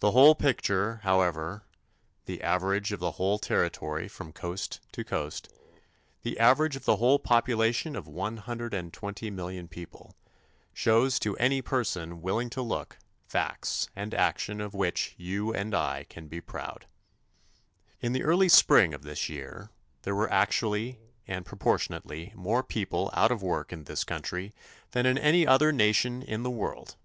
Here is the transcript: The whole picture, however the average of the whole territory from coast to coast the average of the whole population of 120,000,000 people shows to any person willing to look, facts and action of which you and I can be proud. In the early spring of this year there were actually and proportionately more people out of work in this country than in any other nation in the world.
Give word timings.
The 0.00 0.10
whole 0.10 0.34
picture, 0.34 1.00
however 1.04 1.62
the 2.26 2.42
average 2.42 2.92
of 2.92 3.00
the 3.00 3.12
whole 3.12 3.38
territory 3.38 4.06
from 4.06 4.30
coast 4.30 4.78
to 4.92 5.02
coast 5.04 5.48
the 6.20 6.38
average 6.38 6.76
of 6.76 6.84
the 6.84 6.96
whole 6.96 7.18
population 7.18 7.96
of 7.96 8.04
120,000,000 8.04 9.70
people 9.70 10.14
shows 10.74 11.18
to 11.20 11.34
any 11.38 11.62
person 11.62 12.20
willing 12.20 12.50
to 12.50 12.60
look, 12.60 12.98
facts 13.26 13.88
and 13.96 14.12
action 14.12 14.60
of 14.60 14.74
which 14.74 15.14
you 15.16 15.54
and 15.54 15.74
I 15.74 16.04
can 16.10 16.28
be 16.28 16.42
proud. 16.42 16.84
In 18.02 18.12
the 18.12 18.24
early 18.24 18.50
spring 18.50 18.92
of 18.92 19.00
this 19.00 19.30
year 19.30 19.70
there 20.02 20.14
were 20.14 20.30
actually 20.30 21.00
and 21.26 21.46
proportionately 21.46 22.34
more 22.36 22.62
people 22.62 23.08
out 23.14 23.32
of 23.32 23.42
work 23.42 23.72
in 23.72 23.84
this 23.84 24.04
country 24.04 24.52
than 24.90 25.06
in 25.06 25.16
any 25.16 25.46
other 25.46 25.72
nation 25.72 26.20
in 26.20 26.42
the 26.42 26.50
world. 26.50 26.96